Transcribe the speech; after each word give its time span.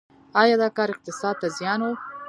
آیا 0.41 0.55
دا 0.61 0.69
کار 0.77 0.89
اقتصاد 0.93 1.35
ته 1.41 1.47
زیان 1.57 1.81
و؟ 1.87 1.89